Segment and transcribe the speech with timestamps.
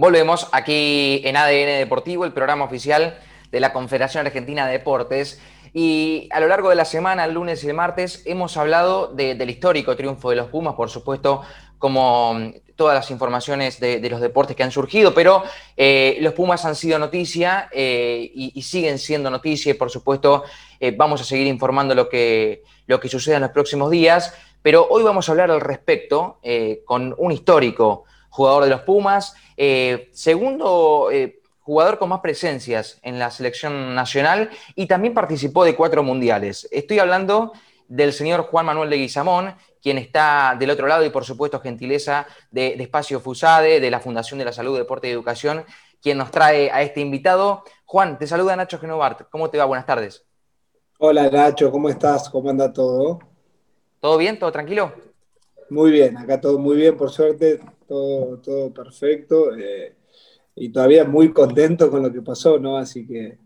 [0.00, 3.18] Volvemos aquí en ADN Deportivo, el programa oficial
[3.52, 5.42] de la Confederación Argentina de Deportes.
[5.74, 9.50] Y a lo largo de la semana, el lunes y el martes, hemos hablado del
[9.50, 11.42] histórico triunfo de los Pumas, por supuesto,
[11.76, 12.34] como
[12.76, 15.42] todas las informaciones de, los deportes que han surgido, pero
[15.76, 20.44] eh, los Pumas han sido noticia eh, y, siguen siendo noticia y por supuesto
[20.80, 24.32] eh, vamos a seguir informando lo que, lo que suceda en los próximos días,
[24.62, 26.38] pero hoy vamos a hablar al respecto
[26.86, 29.34] con un histórico jugador de los Pumas,
[30.12, 31.10] segundo
[31.60, 36.66] jugador con más presencias en la selección nacional y también participó de cuatro mundiales.
[36.72, 37.52] Estoy hablando
[37.86, 42.26] del señor Juan Manuel de Guizamón, quien está del otro lado y por supuesto gentileza
[42.50, 45.64] de, Espacio Fusade, de la Fundación de la Salud, Deporte y Educación,
[46.00, 47.64] quien nos trae a este invitado.
[47.84, 49.28] Juan, te saluda Nacho Genovart.
[49.30, 49.64] ¿Cómo te va?
[49.64, 50.24] Buenas tardes.
[50.98, 52.28] Hola Nacho, ¿cómo estás?
[52.30, 53.18] ¿Cómo anda todo?
[54.00, 54.38] ¿Todo bien?
[54.38, 54.92] ¿Todo tranquilo?
[55.68, 57.60] Muy bien, acá todo muy bien, por suerte,
[57.90, 59.52] todo, todo perfecto.
[59.56, 59.96] Eh,
[60.54, 62.76] y todavía muy contento con lo que pasó, ¿no?
[62.76, 63.38] Así que,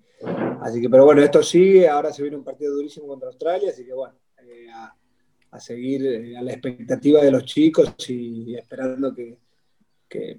[0.61, 3.87] así que, pero bueno, esto sigue, ahora se viene un partido durísimo contra Australia, así
[3.87, 4.69] que bueno, eh,
[5.51, 9.39] a, seguir eh, a la expectativa de los chicos y, esperando que,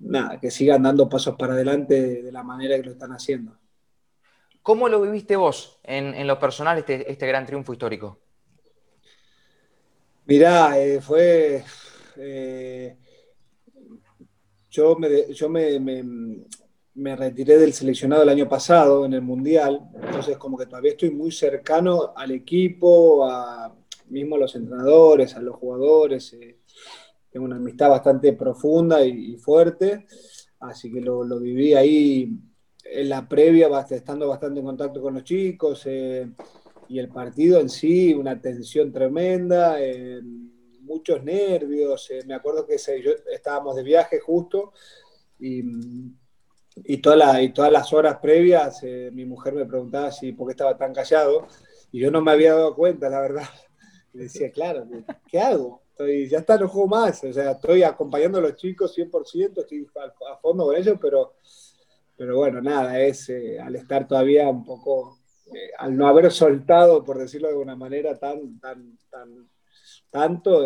[0.02, 3.58] nada, que sigan dando pasos para adelante de, la manera que lo están haciendo.
[4.62, 8.20] ¿Cómo lo viviste vos en, lo personal este, este, gran triunfo histórico?
[10.26, 11.64] Mirá, eh, fue...
[14.76, 15.80] yo me, yo me,
[16.96, 21.12] me retiré del seleccionado el año pasado en el Mundial, entonces como que todavía estoy
[21.12, 23.74] muy cercano al equipo, a
[24.10, 26.34] mismo a los entrenadores, a los jugadores.
[26.34, 26.60] Eh,
[27.32, 30.06] tengo una amistad bastante profunda y, fuerte,
[30.60, 32.32] así que lo, viví ahí
[32.84, 36.30] en la previa, estando bastante en contacto con los chicos, eh,
[36.88, 40.22] y el partido en sí, una tensión tremenda, eh,
[40.86, 42.10] muchos nervios.
[42.26, 44.72] me acuerdo que estábamos de viaje justo
[45.40, 45.64] y
[46.84, 46.98] y, y
[47.54, 51.48] todas las horas previas eh, mi mujer me preguntaba si por qué estaba tan callado
[51.92, 53.44] y yo no me había dado cuenta, la verdad.
[54.14, 54.88] Y decía, claro,
[55.28, 55.82] ¿qué hago?
[55.90, 59.86] Estoy, ya está, no juego más, o sea, estoy acompañando a los chicos 100%, estoy
[60.32, 61.34] a, fondo con ellos, pero,
[62.16, 65.20] pero bueno, nada, es eh, al estar todavía un poco,
[65.54, 68.58] eh, al no haber soltado, por decirlo de alguna manera, tan,
[70.16, 70.66] tanto,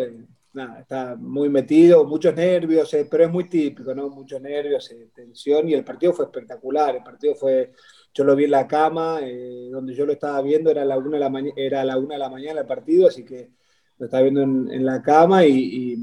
[0.52, 4.08] nada, está muy metido, muchos nervios, eh, pero es muy típico, ¿no?
[4.08, 7.72] Muchos nervios, eh, tensión, y el partido fue espectacular, el partido fue,
[8.14, 11.18] yo lo vi en la cama, eh, donde yo lo estaba viendo era la una
[11.18, 13.50] de la, era la, una de la mañana el partido, así que
[13.98, 15.96] lo estaba viendo en, la cama y,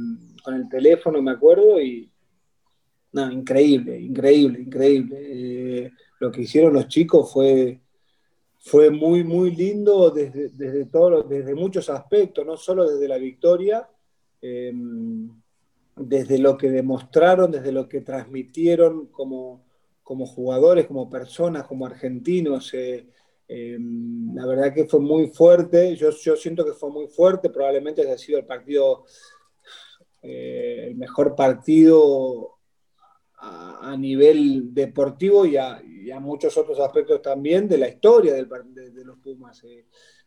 [0.43, 2.11] con el teléfono, me acuerdo, y
[3.13, 5.93] increíble, increíble, increíble.
[6.19, 7.79] lo que hicieron los chicos fue
[8.59, 13.87] fue muy, muy lindo desde, desde, todo, desde muchos aspectos, no solo desde la victoria,
[14.41, 15.29] Em,
[15.95, 19.65] desde lo que demostraron, desde lo que transmitieron como,
[20.03, 22.71] como jugadores, como personas, como argentinos.
[22.73, 23.07] Eh,
[23.47, 28.01] em, la verdad que fue muy fuerte, yo, yo siento que fue muy fuerte, probablemente
[28.03, 29.05] haya sido el partido,
[30.21, 32.57] eh, el mejor partido
[33.39, 35.81] a, nivel deportivo y a,
[36.19, 39.63] muchos otros aspectos también de la historia del, de, los Pumas.
[39.63, 39.85] Eh.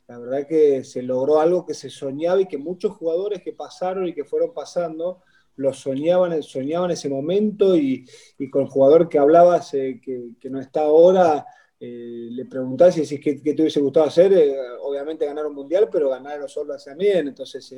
[0.09, 4.07] La verdad que se logró algo que se soñaba y que muchos jugadores que pasaron
[4.07, 5.23] y que fueron pasando
[5.57, 8.07] lo soñaban, soñaban ese momento y,
[8.51, 10.01] con el jugador que hablabas que,
[10.41, 11.45] que, no está ahora,
[11.79, 15.89] eh, le preguntás si es que, te hubiese gustado hacer, eh, obviamente ganar un mundial,
[15.91, 17.73] pero ganar solo también, entonces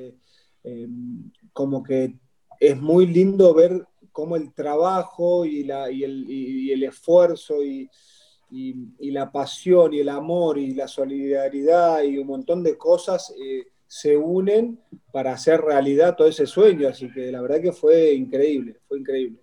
[0.64, 0.88] eh,
[1.52, 2.14] como que
[2.58, 7.90] es muy lindo ver cómo el trabajo y, el, esfuerzo y,
[9.00, 14.16] la pasión y el amor y la solidaridad y un montón de cosas eh, se
[14.16, 14.80] unen
[15.10, 16.88] para hacer realidad todo ese sueño.
[16.88, 19.38] Así que la verdad que fue increíble, fue increíble.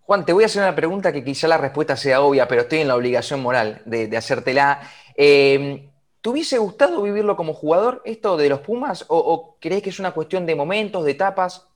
[0.00, 2.80] Juan, te voy a hacer una pregunta que quizá la respuesta sea obvia, pero estoy
[2.80, 4.80] en la obligación moral de, hacértela.
[5.16, 5.88] Eh,
[6.22, 10.12] ¿Te hubiese gustado vivirlo como jugador, esto de los Pumas, o, crees que es una
[10.12, 11.66] cuestión de momentos, de etapas?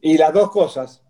[0.00, 1.02] Y las dos cosas.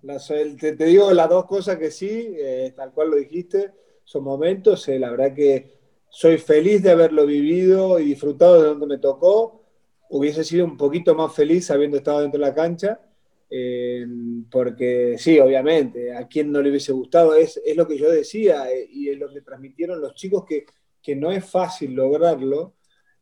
[0.58, 3.72] te, digo las dos cosas que sí, eh, tal cual lo dijiste
[4.04, 4.88] son momentos.
[4.88, 5.78] Eh, la verdad que
[6.08, 9.62] soy feliz de haberlo vivido y disfrutado de donde me tocó.
[10.08, 13.00] Hubiese sido un poquito más feliz habiendo estado dentro de la cancha,
[13.48, 14.04] eh,
[14.50, 18.68] porque sí, obviamente, a quien no le hubiese gustado, es, es lo que yo decía
[18.72, 20.66] eh, y es lo que transmitieron los chicos, que,
[21.00, 22.74] que no es fácil lograrlo,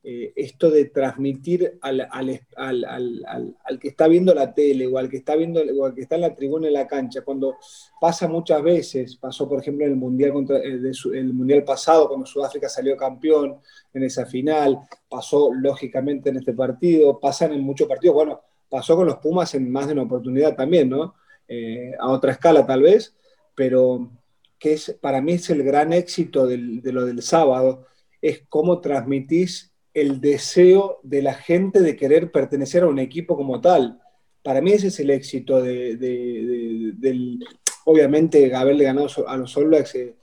[0.04, 2.08] eh, esto de transmitir al,
[3.80, 6.20] que está viendo la tele o al que está viendo o al que está en
[6.20, 7.56] la tribuna en la cancha, cuando
[8.00, 10.80] pasa muchas veces, pasó por ejemplo en el mundial, contra, eh,
[11.14, 13.58] el mundial pasado, cuando Sudáfrica salió campeón
[13.92, 14.78] en esa final,
[15.08, 19.68] pasó lógicamente en este partido, pasan en muchos partidos, bueno, pasó con los Pumas en
[19.70, 21.16] más de una oportunidad también, ¿no?
[21.48, 23.16] Eh, a otra escala tal vez,
[23.54, 24.10] pero
[24.60, 27.86] que es, para mí es el gran éxito de lo del sábado,
[28.22, 33.60] es cómo transmitís el deseo de la gente de querer pertenecer a un equipo como
[33.60, 34.00] tal.
[34.42, 37.44] Para mí ese es el éxito de, del,
[37.84, 40.14] obviamente haberle ganado a los All Blacks eh,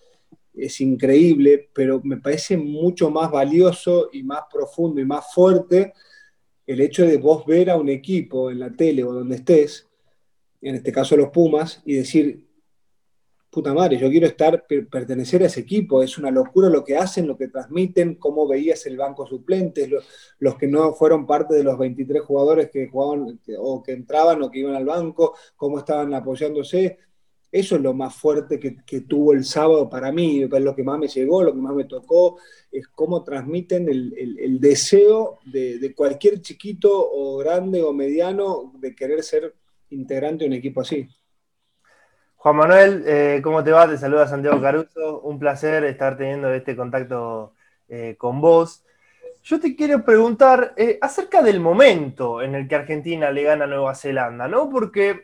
[0.54, 5.94] es increíble, pero me parece mucho más valioso y más profundo y más fuerte
[6.66, 9.88] el hecho de vos ver a un equipo en la tele o donde estés,
[10.62, 12.45] en este caso los Pumas, y decir,
[13.56, 17.26] puta madre, yo quiero estar, pertenecer a ese equipo, es una locura lo que hacen,
[17.26, 19.90] lo que transmiten, cómo veías el banco suplente,
[20.40, 24.52] los, que no fueron parte de los 23 jugadores que jugaban o que entraban o
[24.52, 26.98] que iban al banco, cómo estaban apoyándose.
[27.50, 31.00] Eso es lo más fuerte que, tuvo el sábado para mí, es lo que más
[31.00, 32.38] me llegó, lo que más me tocó,
[32.70, 39.24] es cómo transmiten el, deseo de, de, cualquier chiquito o grande o mediano de querer
[39.24, 39.56] ser
[39.92, 41.08] integrante de un equipo así.
[42.46, 43.90] Juan Manuel, eh, ¿cómo te va?
[43.90, 45.20] Te saluda Santiago Caruso.
[45.22, 47.54] Un placer estar teniendo este contacto
[47.90, 48.86] eh, con vos.
[49.42, 53.68] Yo te quiero preguntar eh, acerca del momento en el que Argentina le gana a
[53.68, 54.70] Nueva Zelanda, ¿no?
[54.70, 55.24] Porque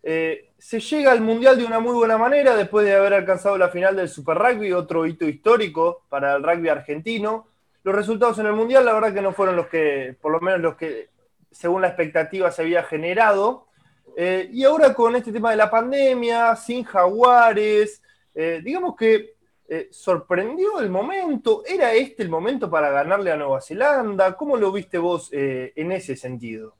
[0.00, 3.96] se llega al Mundial de una muy buena manera después de haber alcanzado la final
[3.96, 7.48] del Super Rugby, otro hito histórico para el rugby argentino.
[7.82, 10.60] Los resultados en el Mundial, la verdad que no fueron los que, por lo menos
[10.60, 11.08] los que
[11.50, 13.66] según la expectativa se había generado.
[14.16, 18.02] Eh, y ahora con este tema de la pandemia, sin jaguares,
[18.34, 19.34] eh, digamos que
[19.68, 21.62] eh, sorprendió el momento.
[21.64, 24.36] ¿Era este el momento para ganarle a Nueva Zelanda?
[24.36, 26.74] ¿Cómo lo viste vos en ese sentido?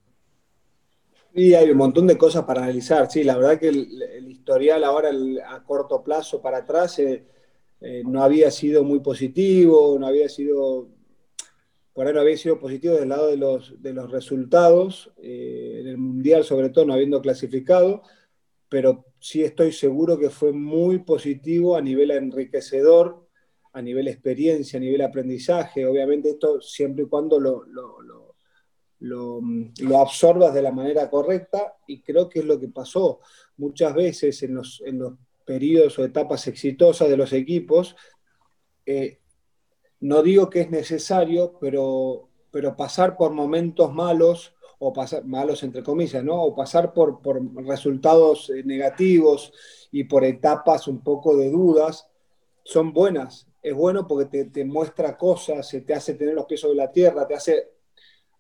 [1.33, 3.11] Y hay un montón de cosas para analizar.
[3.11, 5.11] Sí, la verdad que el, historial ahora
[5.49, 7.01] a corto plazo para atrás
[8.05, 10.89] no había sido muy positivo, no había sido
[12.13, 16.45] no había sido positivo del lado de los, de los resultados, eh, en el Mundial
[16.45, 18.03] sobre todo no habiendo clasificado,
[18.69, 23.29] pero sí estoy seguro que fue muy positivo a nivel enriquecedor,
[23.73, 25.87] a nivel experiencia, a nivel aprendizaje.
[25.87, 28.35] Obviamente esto siempre y cuando lo, lo, lo,
[29.01, 33.21] lo, absorbas de la manera correcta y creo que es lo que pasó
[33.57, 35.15] muchas veces en los, en los
[35.45, 37.97] periodos o etapas exitosas de los equipos.
[38.87, 39.20] Eh,
[40.01, 45.83] no digo que es necesario, pero, pero pasar por momentos malos, o pasar, malos entre
[45.83, 46.43] comillas, ¿no?
[46.43, 49.53] O pasar por, por resultados eh, negativos
[49.93, 52.09] y por etapas un poco de dudas,
[52.65, 53.47] son buenas.
[53.63, 57.35] Es bueno porque te, muestra cosas, te hace tener los pies sobre la tierra, te
[57.35, 57.69] hace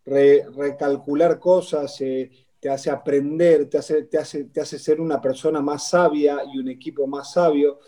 [0.07, 5.61] recalcular cosas, eh, te hace aprender, te hace, te, hace, te hace ser una persona
[5.61, 7.81] más sabia y un equipo más sabio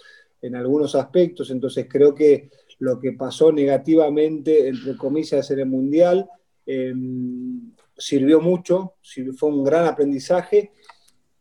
[0.42, 1.50] en algunos aspectos.
[1.50, 2.50] Entonces creo que
[2.82, 6.28] lo que pasó negativamente, entre comillas, en el Mundial,
[6.66, 8.94] em, sirvió mucho,
[9.36, 10.72] fue un gran aprendizaje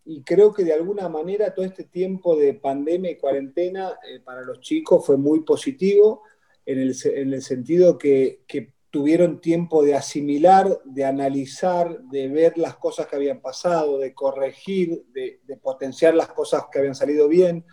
[0.06, 4.44] y creo que de alguna manera todo este tiempo de pandemia y cuarentena eh, para
[4.44, 6.22] los chicos fue muy positivo
[6.64, 8.44] en el, sentido que,
[8.92, 15.06] tuvieron tiempo de asimilar, de analizar, de ver las cosas que habían pasado, de corregir,
[15.14, 17.66] de potenciar las cosas que habían salido bien.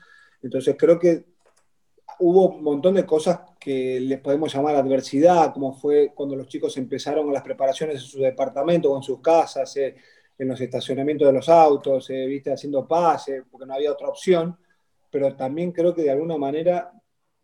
[0.43, 1.27] Entonces creo que
[2.21, 6.77] hubo un montón de cosas que les podemos llamar adversidad, como fue cuando los chicos
[6.77, 9.95] empezaron las preparaciones en su departamento o en sus casas, eh,
[10.39, 14.57] en los estacionamientos de los autos, eh, viste, haciendo pase, porque no había otra opción,
[15.11, 16.93] pero también creo que de alguna manera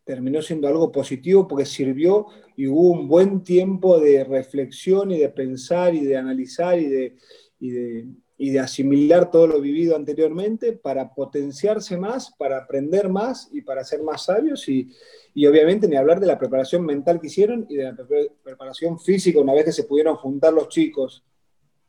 [0.04, 2.26] terminó siendo algo positivo porque sirvió
[2.56, 7.16] y hubo un buen tiempo de reflexión y de pensar y de analizar y de,
[7.58, 13.48] y de, y de asimilar todo lo vivido anteriormente para potenciarse más, para aprender más
[13.52, 14.90] y para ser más sabios y,
[15.34, 17.96] y obviamente ni hablar de la preparación mental que hicieron y de la
[18.42, 21.24] preparación física una vez que se pudieron juntar los chicos,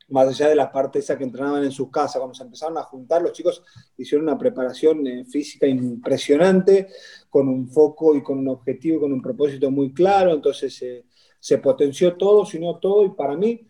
[0.09, 2.83] más allá de la parte esa que entrenaban en sus casas, cuando se empezaron a
[2.83, 3.63] juntar los chicos
[3.97, 6.87] hicieron una preparación eh, física impresionante,
[7.29, 11.05] con un foco y con un objetivo, con un propósito muy claro, entonces eh,
[11.39, 13.65] se potenció todo, sino todo y para mí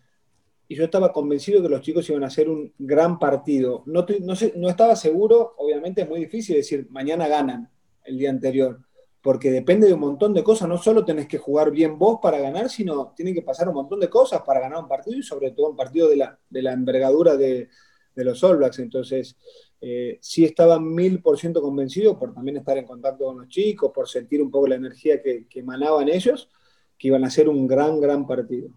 [0.68, 3.84] y yo estaba convencido que los chicos iban a hacer un gran partido.
[3.86, 7.70] No, no, no estaba seguro, obviamente es muy difícil decir mañana ganan
[8.04, 8.80] el día anterior,
[9.22, 10.68] porque depende de un montón de cosas.
[10.68, 14.00] No solo tenés que jugar bien vos para ganar, sino tienen que pasar un montón
[14.00, 16.74] de cosas para ganar un partido y sobre todo un partido de la, de la
[16.74, 17.70] envergadura de,
[18.16, 18.80] los All Blacks.
[18.80, 19.36] Entonces,
[19.82, 23.92] eh, sí estaba mil por ciento convencido por también estar en contacto con los chicos,
[23.94, 26.50] por sentir un poco la energía que, que emanaban ellos,
[26.98, 28.70] que iban a hacer un gran, gran partido.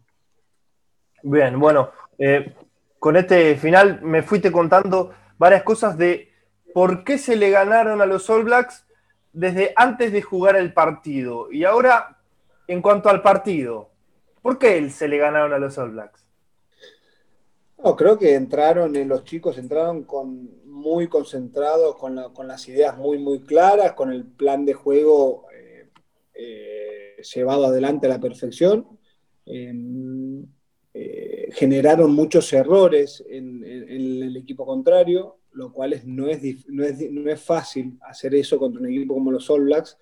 [1.23, 2.55] Bien, bueno, eh,
[2.99, 6.33] con este final me fuiste contando varias cosas de
[6.75, 8.87] por qué se le ganaron a los All Blacks
[9.33, 11.51] desde antes de jugar el partido.
[11.51, 12.19] Y ahora,
[12.67, 13.91] en cuanto al partido,
[14.43, 16.25] ¿por qué se le ganaron a los All Blacks?
[17.83, 22.17] No, creo que entraron, los chicos entraron con muy concentrados, con,
[22.49, 25.89] las ideas muy, muy claras, con el plan de juego eh,
[26.35, 28.99] eh, llevado adelante a la perfección.
[29.47, 30.45] Em,
[31.01, 37.97] eh, generaron muchos errores en, el equipo contrario, lo cual no, es, no, es, fácil
[38.03, 39.97] hacer eso contra un equipo como los All Blacks,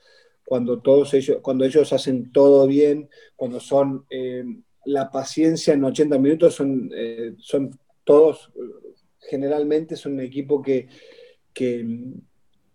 [0.47, 6.19] cuando, todos ellos, cuando ellos hacen todo bien, cuando son em, la paciencia en 80
[6.19, 8.51] minutos son, eh, son todos,
[9.21, 10.89] generalmente son un equipo que,
[11.53, 11.85] que,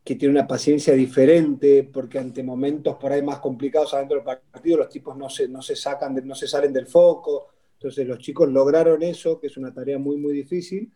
[0.03, 4.89] tiene una paciencia diferente, porque ante momentos por ahí más complicados adentro del partido, los
[4.89, 7.47] tipos no se, no se sacan, no se salen del foco.
[7.81, 10.93] Entonces los chicos lograron eso, que es una tarea muy, muy difícil.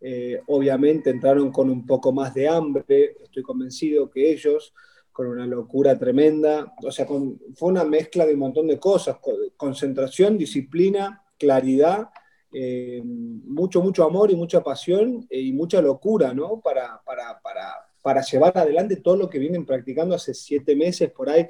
[0.00, 4.72] Eh, obviamente entraron con un poco más de hambre, estoy convencido que ellos
[5.12, 6.72] con una locura tremenda.
[6.82, 9.18] O sea, fue una mezcla de un montón de cosas,
[9.58, 12.08] concentración, disciplina, claridad,
[12.50, 16.58] eh, mucho, mucho amor y mucha pasión eh, y mucha locura, ¿no?
[16.58, 21.28] Para, para, para, para, llevar adelante todo lo que vienen practicando hace siete meses por
[21.28, 21.46] ahí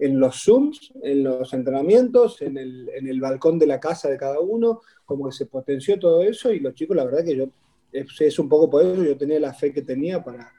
[0.00, 4.16] en los Zooms, en los entrenamientos, en el, en el balcón de la casa de
[4.16, 7.48] cada uno, como que se potenció todo eso y los chicos, la verdad que yo,
[7.92, 10.50] es, un poco por eso, yo tenía la fe que tenía para,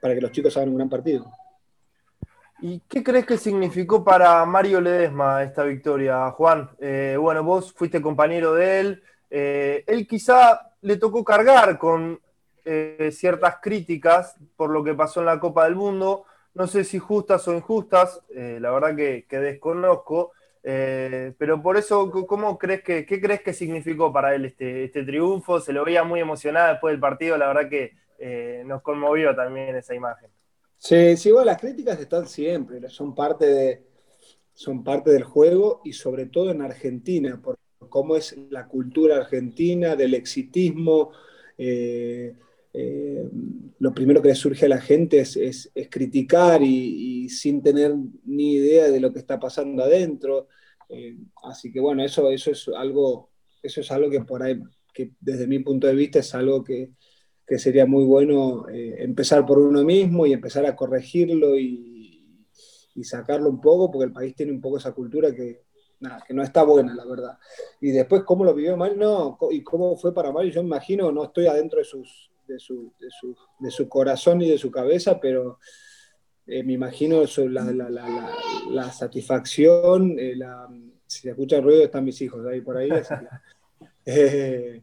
[0.00, 1.30] para que los chicos hagan un gran partido.
[2.62, 6.70] ¿Y qué crees que significó para Mario Ledesma esta victoria, Juan?
[6.78, 9.02] Eh, bueno, vos fuiste compañero de él.
[9.28, 12.18] Eh, él quizá le tocó cargar con
[12.64, 16.24] eh, ciertas críticas por lo que pasó en la Copa del Mundo.
[16.54, 20.32] No sé si justas o injustas, la verdad que, desconozco.
[20.62, 25.60] pero por eso, ¿cómo crees que, ¿qué crees que significó para él este, este triunfo?
[25.60, 27.92] Se lo veía muy emocionado después del partido, la verdad que
[28.64, 30.30] nos conmovió también esa imagen.
[30.78, 33.82] Sí, sí, bueno, las críticas están siempre, son parte, de,
[34.52, 37.58] son parte del juego y sobre todo en Argentina, por
[37.88, 41.12] cómo es la cultura argentina, del exitismo.
[41.56, 42.34] Eh,
[42.76, 43.30] eh,
[43.78, 48.90] lo primero que le surge a la gente es, criticar y, sin tener ni idea
[48.90, 50.48] de lo que está pasando adentro.
[50.88, 53.30] Eh, así que bueno, eso, eso, es algo,
[53.62, 54.60] eso es algo que por ahí,
[54.92, 56.90] que desde mi punto de vista es algo que,
[57.46, 61.90] que sería muy bueno eh, empezar por uno mismo y empezar a corregirlo y,
[63.02, 65.64] sacarlo un poco, porque el país tiene un poco esa cultura que,
[66.26, 67.38] que no está buena, la verdad.
[67.80, 68.96] Y después, ¿cómo lo vivió Mario?
[68.96, 72.92] No, y cómo fue para Mario, yo imagino, no estoy adentro de, sus, de, su,
[73.58, 75.58] de, su, corazón y de su cabeza, pero
[76.46, 78.30] eh, me imagino la, la, la,
[78.70, 80.34] la, satisfacción, eh,
[81.06, 82.90] si se escucha el ruido están mis hijos ahí por ahí.
[84.06, 84.82] Eh,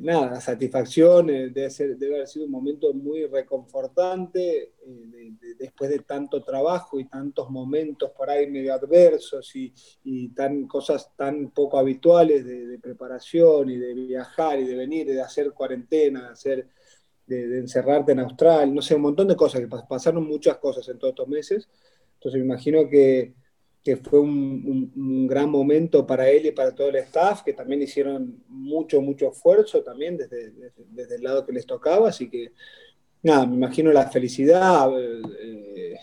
[0.00, 5.98] nada, la satisfacción eh, debe, debe, haber sido un momento muy reconfortante eh, después de
[5.98, 12.44] tanto trabajo y tantos momentos por ahí medio adversos y, tan, cosas tan poco habituales
[12.44, 16.68] de, preparación y de viajar y de venir, de hacer cuarentena, de, hacer,
[17.26, 20.98] de, encerrarte en Australia, no sé, un montón de cosas, que pasaron muchas cosas en
[20.98, 21.68] todos estos meses.
[22.14, 23.34] Entonces me imagino que
[23.82, 28.42] que fue un, gran momento para él y para todo el staff, que también hicieron
[28.48, 30.52] mucho, mucho esfuerzo también desde,
[30.90, 32.52] desde, el lado que les tocaba, así que
[33.22, 35.96] nada, me imagino la felicidad, eh,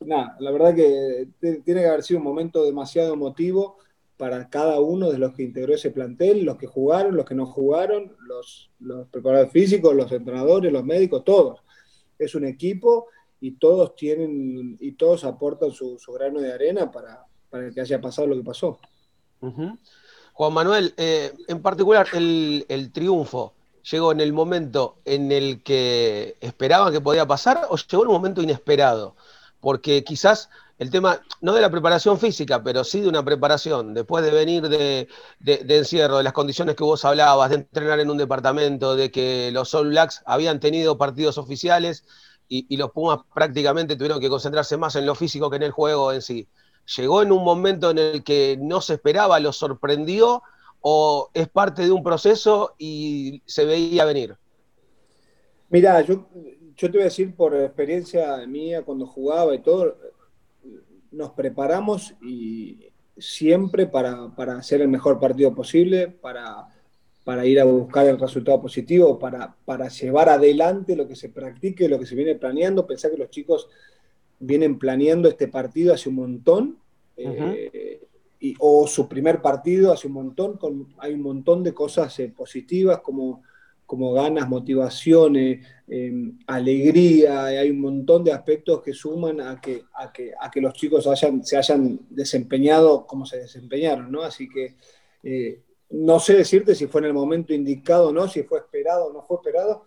[0.00, 3.76] nada, la verdad que tiene que haber sido un momento demasiado emotivo
[4.16, 7.46] para cada uno de los que integró ese plantel, los que jugaron, los que no
[7.46, 11.60] jugaron, los, los preparadores físicos, los entrenadores, los médicos, todos.
[12.18, 13.06] Es un equipo
[13.40, 17.26] y todos tienen y todos aportan su, grano de arena para,
[17.72, 18.78] que haya pasado lo que pasó.
[20.34, 23.54] Juan Manuel, eh, en particular el, triunfo,
[23.90, 28.14] ¿llegó en el momento en el que esperaban que podía pasar o llegó en un
[28.14, 29.16] momento inesperado?
[29.60, 34.24] Porque quizás el tema, no de la preparación física, pero sí de una preparación, después
[34.24, 38.16] de venir de, de, encierro, de las condiciones que vos hablabas, de entrenar en un
[38.16, 42.04] departamento, de que los All Blacks habían tenido partidos oficiales,
[42.52, 46.12] y, los Pumas prácticamente tuvieron que concentrarse más en lo físico que en el juego
[46.12, 46.48] en sí.
[46.96, 50.42] ¿Llegó en un momento en el que no se esperaba, lo sorprendió
[50.80, 54.36] o es parte de un proceso y se veía venir?
[55.68, 56.26] Mira, yo,
[56.76, 59.96] te voy a decir por experiencia mía cuando jugaba y todo,
[61.12, 66.66] nos preparamos y siempre para hacer el mejor partido posible, para
[67.30, 71.88] para ir a buscar el resultado positivo, para, para llevar adelante lo que se practique,
[71.88, 72.88] lo que se viene planeando.
[72.88, 73.68] Pensar que los chicos
[74.40, 76.78] vienen planeando este partido hace un montón,
[77.16, 78.00] eh,
[78.40, 82.32] y, o su primer partido hace un montón, con, hay un montón de cosas eh,
[82.36, 83.44] positivas como,
[83.86, 90.12] como ganas, motivaciones, em, alegría, hay un montón de aspectos que suman a que, a
[90.12, 94.22] que, a que los chicos hayan, se hayan desempeñado como se desempeñaron, ¿no?
[94.22, 94.74] Así que
[95.22, 95.60] eh,
[95.90, 99.12] no sé decirte si fue en el momento indicado o no, si fue esperado o
[99.12, 99.84] no fue esperado.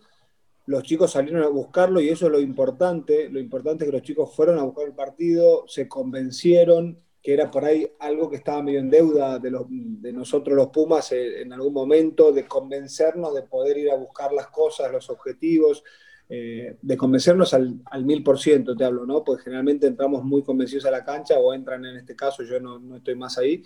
[0.66, 3.28] Los chicos salieron a buscarlo y eso es lo importante.
[3.28, 7.50] Lo importante es que los chicos fueron a buscar el partido, se convencieron que era
[7.50, 9.50] por ahí algo que estaba medio en deuda de,
[10.12, 14.48] nosotros los Pumas eh, en algún momento, de convencernos de poder ir a buscar las
[14.48, 15.82] cosas, los objetivos,
[16.26, 19.22] eh, de convencernos al, mil por ciento, te hablo, ¿no?
[19.22, 22.78] Porque generalmente entramos muy convencidos a la cancha, o entran en este caso, yo no,
[22.78, 23.62] no estoy más ahí,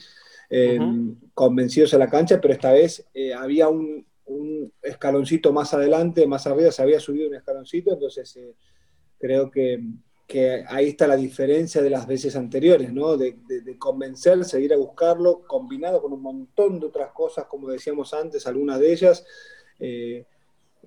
[0.51, 0.79] eh,
[1.35, 6.49] convencidos a la cancha, pero esta vez eh, había un, un, escaloncito más adelante, más
[6.49, 8.37] arriba, se había subido un escaloncito, entonces
[9.21, 9.81] creo que,
[10.27, 13.17] que, ahí está la diferencia de las veces anteriores, ¿no?
[13.17, 17.69] De, de, de convencerse, ir a buscarlo, combinado con un montón de otras cosas, como
[17.69, 19.25] decíamos antes, algunas de ellas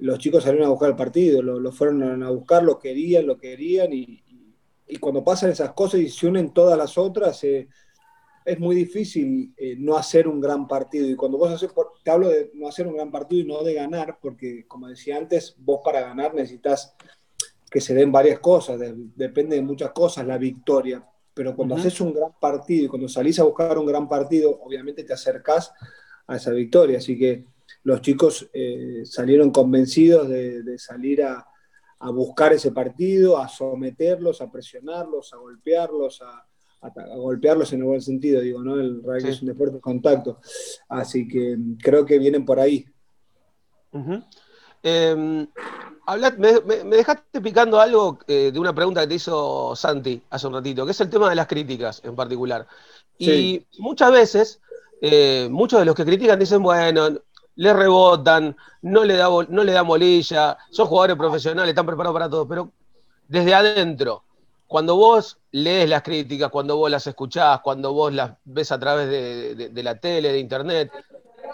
[0.02, 3.94] los chicos salieron a buscar el partido, lo, fueron a buscar, lo querían, lo querían,
[3.94, 4.22] y,
[5.00, 7.70] cuando pasan esas cosas y se unen todas las otras, eh,
[8.44, 11.08] es muy difícil eh, no hacer un gran partido.
[11.08, 11.72] Y cuando vos haces,
[12.04, 15.16] te hablo de no hacer un gran partido y no de ganar, porque como decía
[15.16, 16.94] antes, vos para ganar necesitas
[17.70, 18.82] que se den varias cosas,
[19.16, 21.08] depende de muchas cosas la victoria.
[21.34, 25.06] Pero cuando haces un gran partido y cuando salís a buscar un gran partido, obviamente
[25.06, 25.72] te acercás
[26.28, 26.98] a esa victoria.
[26.98, 27.46] Así que
[27.84, 31.46] los chicos eh, salieron convencidos de, salir a,
[32.14, 36.46] buscar ese partido, a someterlos, a presionarlos, a golpearlos, a,
[37.16, 38.80] golpearlos en el buen sentido, digo, ¿no?
[38.80, 40.40] El rugby es un deporte de contacto.
[40.90, 42.86] Así que mm, creo que vienen por ahí.
[44.84, 45.48] Em,
[46.40, 50.86] me, dejaste picando algo eh, de una pregunta que te hizo Santi hace un ratito,
[50.86, 52.66] que es el tema de las críticas en particular.
[53.18, 54.62] Y muchas veces,
[55.02, 57.22] eh, muchos de los que critican dicen, bueno,
[57.56, 62.30] le rebotan, no le da, no le da molilla, son jugadores profesionales, están preparados para
[62.30, 62.72] todo, pero
[63.28, 64.24] desde adentro,
[64.68, 69.10] cuando vos lees las críticas, cuando vos las escuchás, cuando vos las ves a través
[69.10, 70.92] de, la tele, de internet,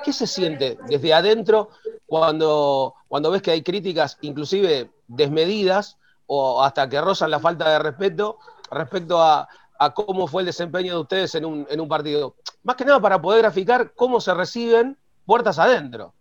[0.03, 1.69] ¿qué se siente desde adentro
[2.05, 8.37] cuando, ves que hay críticas inclusive desmedidas o hasta que rozan la falta de respeto
[8.69, 9.47] respecto a,
[9.95, 12.35] cómo fue el desempeño de ustedes en un, en un partido?
[12.63, 16.13] Más que nada para poder graficar cómo se reciben puertas adentro.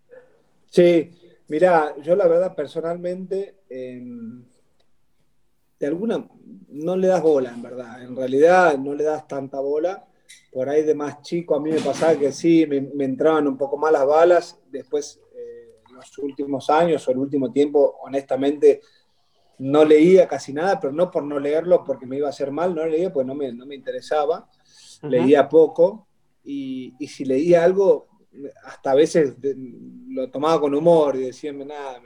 [0.68, 1.10] Sí,
[1.48, 4.44] mira, yo la verdad personalmente, em,
[5.78, 6.28] de alguna,
[6.68, 8.02] no le das bola, en verdad.
[8.02, 10.04] En realidad no le das tanta bola.
[10.52, 13.78] Por ahí de más chico a mí me pasaba que sí, me, entraban un poco
[13.78, 14.58] más las balas.
[14.70, 18.80] Después, eh, los últimos años o el último tiempo, honestamente,
[19.58, 22.74] no leía casi nada, pero no por no leerlo porque me iba a hacer mal,
[22.74, 24.50] no leía pues no me, no me interesaba,
[25.02, 26.08] leía poco
[26.44, 28.15] y, y, si leía algo
[28.64, 29.34] hasta a veces
[30.08, 32.00] lo tomaba con humor y decía, nada,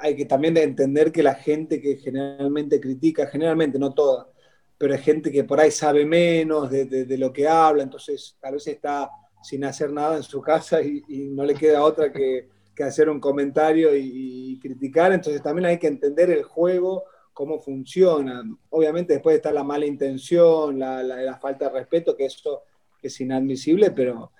[0.00, 4.28] hay que también entender que la gente que generalmente critica, generalmente, no toda,
[4.78, 8.66] pero hay gente que por ahí sabe menos de, lo que habla, entonces tal vez
[8.66, 9.10] está
[9.42, 12.48] sin hacer nada en su casa y, no le queda otra que,
[12.84, 18.42] hacer un comentario y, criticar, entonces también hay que entender el juego, cómo funciona.
[18.70, 22.62] Obviamente después está la mala intención, la, la falta de respeto, que eso
[23.02, 24.32] es inadmisible, pero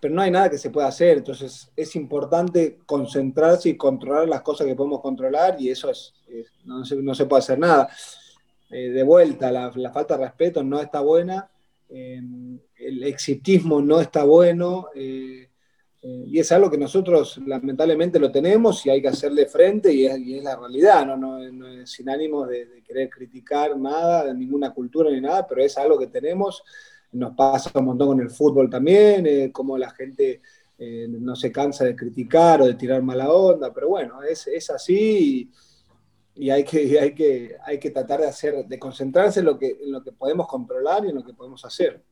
[0.00, 1.18] pero no hay nada que se pueda hacer.
[1.18, 6.14] Entonces es importante concentrarse y controlar las cosas que podemos controlar y eso es,
[6.64, 7.88] no, se, puede hacer nada.
[8.70, 11.50] Eh, de vuelta, la, falta de respeto no está buena,
[11.90, 12.20] eh,
[12.76, 15.48] el exitismo no está bueno eh,
[16.02, 20.42] y es algo que nosotros lamentablemente lo tenemos y hay que hacerle frente y es,
[20.42, 21.16] la realidad, ¿no?
[21.16, 25.62] No, es sin ánimo de, de, querer criticar nada, de ninguna cultura ni nada, pero
[25.62, 26.62] es algo que tenemos
[27.12, 30.40] nos pasa un montón con el fútbol también, eh, como la gente
[30.78, 34.70] eh, no se cansa de criticar o de tirar mala onda, pero bueno, es, es
[34.70, 35.50] así
[36.34, 39.78] y, hay, que, hay, que, hay que tratar de hacer, de concentrarse en lo, que,
[39.82, 42.02] en lo que podemos controlar y en lo que podemos hacer.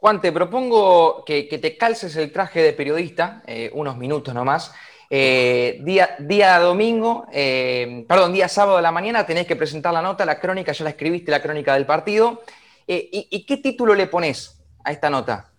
[0.00, 4.72] Juan, te propongo que, te calces el traje de periodista, eh, unos minutos nomás.
[5.08, 7.26] día, día domingo,
[8.08, 10.90] perdón, día sábado de la mañana tenés que presentar la nota, la crónica, ya la
[10.90, 12.40] escribiste, la crónica del partido.
[12.86, 15.52] Eh, y, qué título le pones a esta nota?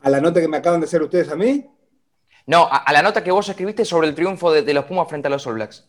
[0.00, 1.70] ¿A la nota que me acaban de hacer ustedes a mí?
[2.46, 5.30] No, a, la nota que vos escribiste sobre el triunfo de, los Pumas frente a
[5.30, 5.88] los All Blacks.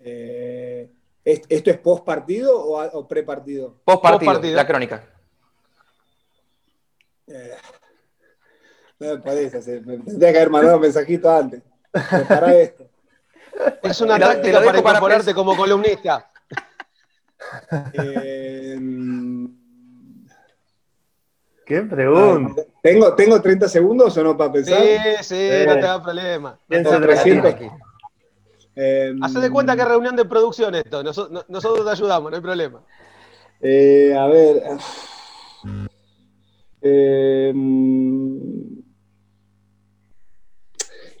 [0.00, 0.90] Eh,
[1.24, 3.80] ¿Esto es post partido o, pre partido?
[3.84, 5.04] Post partido, la crónica.
[7.26, 7.56] Eh,
[9.00, 11.62] no me podés hacer, me tendría que haber mandado un mensajito antes.
[12.28, 12.88] Para esto.
[13.82, 16.30] Es una táctica para incorporarte como columnista.
[17.92, 18.78] Eh,
[21.66, 22.62] ¿Qué pregunta?
[22.82, 24.80] ¿Tengo, ¿Tengo 30 segundos o no para pensar?
[24.80, 26.58] Sí, sí, no te da problema.
[26.68, 27.54] Piensa 300.
[28.76, 31.02] Eh, Haced de cuenta que es reunión de producción esto.
[31.02, 32.80] nosotros te ayudamos, no hay problema.
[33.60, 34.62] Eh, a ver.
[36.82, 37.52] Eh,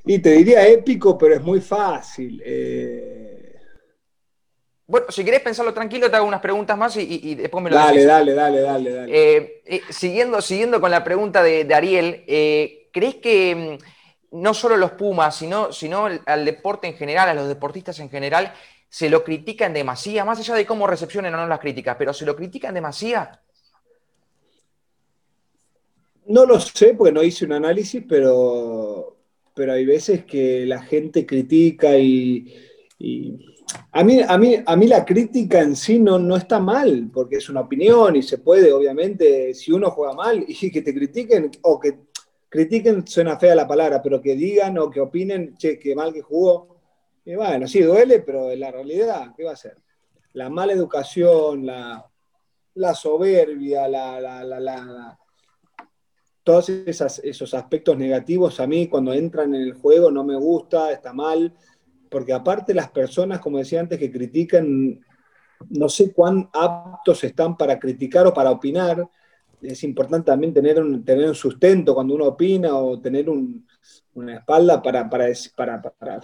[0.06, 2.40] y te diría épico, pero es muy fácil.
[2.44, 3.56] Eh.
[4.86, 8.04] Bueno, si querés pensarlo tranquilo, te hago unas preguntas más y, después me lo Dale,
[8.04, 9.12] dale, dale, dale, dale.
[9.12, 12.22] Eh, eh, siguiendo, siguiendo con la pregunta de, Ariel,
[12.92, 13.78] ¿crees que
[14.30, 18.08] mm, no solo los Pumas, sino, sino al deporte en general, a los deportistas en
[18.08, 18.52] general,
[18.88, 22.24] se lo critican demasiado, más allá de cómo recepcionen o no las críticas, pero se
[22.24, 23.40] lo critican demasiado?
[26.26, 29.15] No lo sé porque no hice un análisis, pero
[29.56, 32.46] pero hay veces que la gente critica y,
[33.90, 37.36] a, mí, a, mí, a mí la crítica en sí no, no está mal, porque
[37.36, 41.50] es una opinión y se puede, obviamente, si uno juega mal y que te critiquen
[41.62, 42.00] o que
[42.50, 46.20] critiquen, suena fea la palabra, pero que digan o que opinen, che, que mal que
[46.20, 46.76] jugó.
[47.24, 49.78] Y bueno, sí, duele, pero en la realidad, ¿qué va a ser?
[50.34, 52.04] La mala educación, la,
[52.94, 55.18] soberbia, la, la
[56.46, 61.12] todos esos aspectos negativos a mí cuando entran en el juego no me gusta, está
[61.12, 61.52] mal,
[62.08, 65.04] porque aparte las personas, como decía antes, que critican,
[65.70, 69.08] no sé cuán aptos están para criticar o para opinar,
[69.60, 74.80] es importante también tener un, tener un sustento cuando uno opina o tener una espalda
[74.80, 76.20] para, para, para,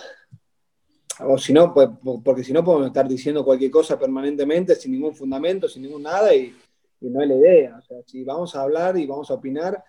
[1.18, 1.88] o si no, pues,
[2.22, 6.32] porque si no podemos estar diciendo cualquier cosa permanentemente sin ningún fundamento, sin ningún nada
[6.32, 6.54] y,
[7.00, 7.76] y no es la idea.
[7.76, 9.82] O sea, si vamos a hablar y vamos a opinar,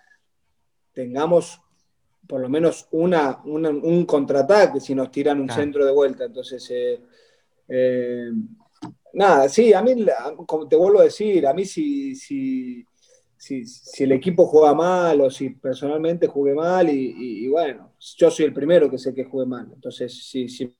[0.94, 1.60] tengamos
[2.26, 6.24] por lo menos una, un contraataque si nos tiran un centro de vuelta.
[6.24, 7.00] Entonces, eh,
[7.68, 8.30] eh,
[9.12, 9.94] nada, sí, a mí,
[10.46, 12.84] como te vuelvo a decir, a mí si, si,
[13.36, 18.54] si, el equipo juega mal o si personalmente jugué mal, y, bueno, yo soy el
[18.54, 19.70] primero que sé que jugué mal.
[19.74, 20.74] Entonces, si, si,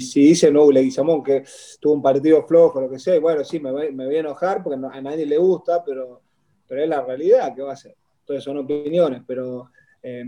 [0.00, 1.44] si, dice no, Leguizamón que
[1.80, 4.78] tuvo un partido flojo, lo que sea, bueno, sí, me, me voy a enojar porque
[4.90, 6.22] a nadie le gusta, pero,
[6.66, 7.94] pero es la realidad, ¿qué va a ser?
[8.26, 9.70] Entonces son opiniones, pero
[10.02, 10.26] eh,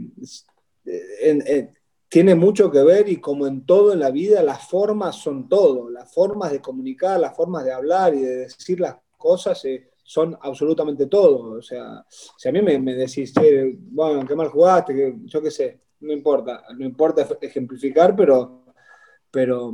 [2.09, 5.91] tiene mucho que ver y como en todo en la vida, las formas son todo,
[5.91, 10.39] las formas de comunicar, las formas de hablar y de decir las cosas eh, son
[10.41, 11.59] absolutamente todo.
[11.59, 13.35] O sea, si a mí me, decís,
[13.91, 18.65] bueno, qué mal jugaste, yo qué sé, no importa, no importa ejemplificar, pero,
[19.29, 19.73] pero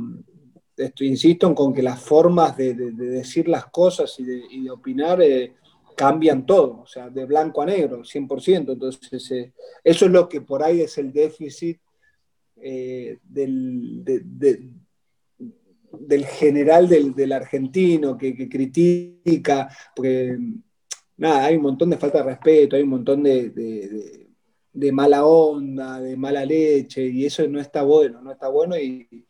[0.75, 5.53] esto, insisto en con que las formas de, decir las cosas y de, opinar eh,
[5.95, 8.73] cambian todo, o sea, de blanco a negro, 100%.
[8.73, 9.53] Entonces, eh,
[9.83, 11.79] eso es lo que por ahí es el déficit
[12.57, 14.03] eh, del,
[16.25, 20.37] general del, argentino que, critica, porque
[21.17, 23.49] nada, hay un montón de falta de respeto, hay un montón de,
[24.71, 29.25] de, mala onda, de mala leche, y eso no está bueno, no está bueno y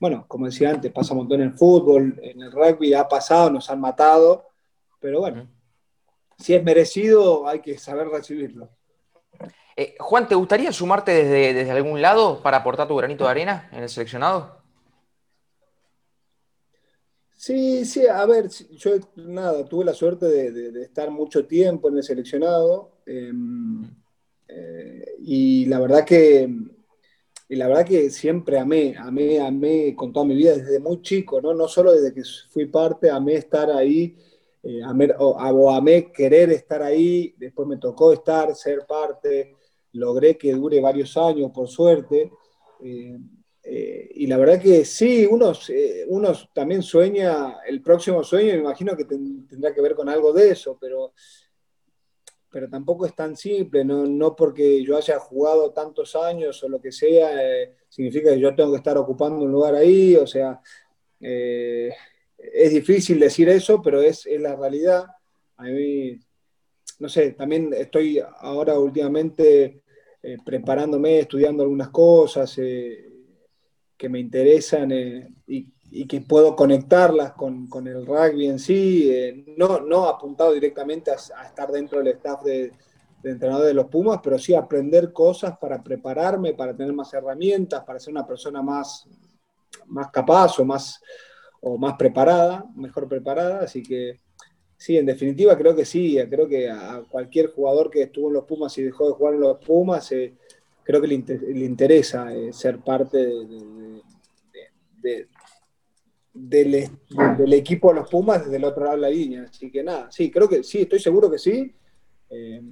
[0.00, 3.50] bueno, como decía antes, pasa un montón en el fútbol, en el rugby ha pasado,
[3.50, 4.46] nos han matado,
[4.98, 5.46] pero bueno,
[6.40, 8.70] si es merecido, hay que saber recibirlo.
[9.76, 13.68] Eh, Juan, ¿te gustaría sumarte desde, desde, algún lado para aportar tu granito de arena
[13.72, 14.60] en el seleccionado?
[17.36, 22.02] Sí, sí, a ver, yo nada, tuve la suerte de, estar mucho tiempo en el
[22.02, 23.82] seleccionado em,
[24.46, 26.48] eh, y la verdad que
[27.48, 31.40] y la verdad que siempre amé, amé, amé con toda mi vida desde muy chico,
[31.40, 31.52] ¿no?
[31.52, 34.16] No solo desde que fui parte, amé estar ahí
[34.62, 34.82] eh,
[35.18, 39.56] o, amé querer estar ahí, después me tocó estar, ser parte,
[39.92, 42.30] logré que dure varios años, por suerte.
[42.82, 43.18] Eh,
[43.62, 45.52] eh, y la verdad que sí, uno,
[46.08, 50.50] uno también sueña, el próximo sueño, me imagino que tendrá que ver con algo de
[50.50, 51.12] eso, pero,
[52.50, 56.80] pero tampoco es tan simple, no, no porque yo haya jugado tantos años o lo
[56.80, 57.30] que sea,
[57.88, 60.60] significa que yo tengo que estar ocupando un lugar ahí, o sea,
[62.52, 65.06] es difícil decir eso, pero es, la realidad.
[65.56, 66.18] A mí,
[66.98, 69.82] no sé, también estoy ahora últimamente
[70.22, 73.08] eh, preparándome, estudiando algunas cosas eh,
[73.96, 75.68] que me interesan eh, y,
[76.06, 81.98] que puedo conectarlas con, el rugby en sí, no, no apuntado directamente a, estar dentro
[81.98, 82.72] del staff de,
[83.22, 87.84] de entrenador de los Pumas, pero sí aprender cosas para prepararme, para tener más herramientas,
[87.84, 89.06] para ser una persona más,
[89.86, 91.00] más capaz o más,
[91.60, 94.18] o más preparada, mejor preparada, así que
[94.76, 98.44] sí, en definitiva creo que sí, creo que a cualquier jugador que estuvo en los
[98.44, 100.34] Pumas y dejó de jugar en los Pumas, eh,
[100.82, 101.14] creo que le,
[101.64, 103.18] interesa eh, ser parte
[106.32, 110.10] del, equipo de los Pumas desde el otro lado de la línea, así que nada,
[110.10, 111.74] sí, creo que sí, estoy seguro que sí,
[112.30, 112.62] eh,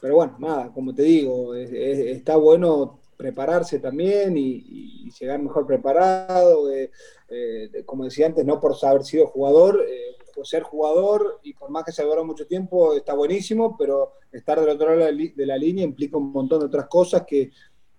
[0.00, 6.68] pero bueno, nada, como te digo, está bueno prepararse también y, llegar mejor preparado.
[7.86, 11.92] Como decía antes, no por haber sido jugador, eh, ser jugador y por más que
[11.92, 16.16] se dura mucho tiempo está buenísimo, pero estar del otro lado de la línea implica
[16.16, 17.50] un montón de otras cosas que,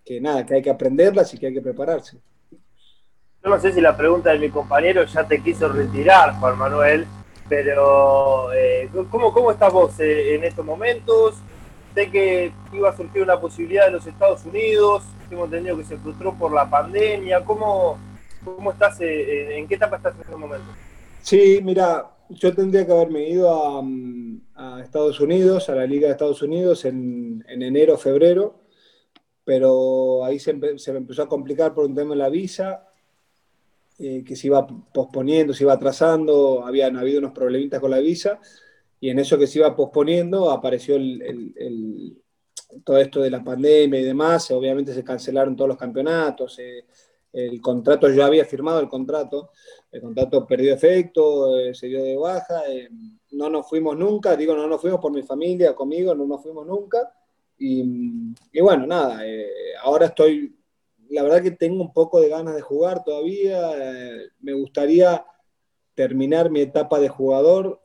[0.03, 2.17] que nada, que hay que aprenderlas y que hay que prepararse.
[2.51, 7.05] Yo no sé si la pregunta de mi compañero ya te quiso retirar, Juan Manuel,
[7.47, 11.35] pero eh, ¿cómo, ¿cómo estás vos eh, en estos momentos?
[11.93, 15.97] Sé que iba a surgir una posibilidad de los Estados Unidos, hemos entendido que se
[15.97, 17.43] frustró por la pandemia.
[17.43, 17.97] ¿Cómo,
[18.43, 20.65] cómo estás, eh, en qué etapa estás en este momento?
[21.21, 23.83] Sí, mira, yo tendría que haberme ido a,
[24.55, 28.61] a Estados Unidos, a la Liga de Estados Unidos en, en enero, febrero,
[29.45, 32.87] pero ahí se, se, me empezó a complicar por un tema de la visa,
[33.99, 38.39] eh, que se iba posponiendo, se iba atrasando, habían habido unos problemitas con la visa,
[39.03, 42.23] y en eso que se iba posponiendo apareció el,
[42.85, 46.85] todo esto de la pandemia y demás, obviamente se cancelaron todos los campeonatos, eh,
[47.33, 49.51] el contrato, yo había firmado el contrato,
[49.91, 52.87] el contrato perdió efecto, eh, se dio de baja, eh,
[53.31, 56.65] no nos fuimos nunca, digo, no nos fuimos por mi familia, conmigo, no nos fuimos
[56.65, 57.13] nunca,
[57.57, 57.83] y,
[58.61, 59.21] bueno, nada,
[59.81, 60.55] ahora estoy,
[61.09, 63.69] la verdad que tengo un poco de ganas de jugar todavía,
[64.39, 65.25] me gustaría
[65.93, 67.81] terminar mi etapa de jugador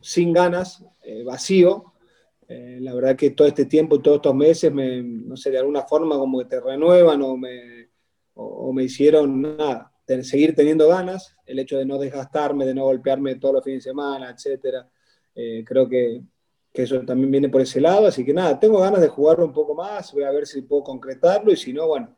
[0.00, 0.84] sin ganas,
[1.24, 1.92] vacío,
[2.48, 5.82] la verdad que todo este tiempo y todos estos meses, me, no sé, de alguna
[5.82, 7.80] forma como que te renuevan o me
[8.42, 13.36] o, me hicieron nada, seguir teniendo ganas, el hecho de no desgastarme, de no golpearme
[13.36, 14.88] todos los fines de semana, etcétera.
[15.34, 16.22] Eh, creo que,
[16.72, 19.52] que, eso también viene por ese lado, así que nada, tengo ganas de jugarlo un
[19.52, 22.16] poco más, voy a ver si puedo concretarlo y si no, bueno,